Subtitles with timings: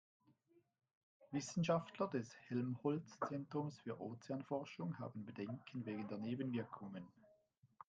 [1.29, 7.05] Wissenschaftler des Helmholtz-Zentrums für Ozeanforschung haben Bedenken wegen der Nebenwirkungen.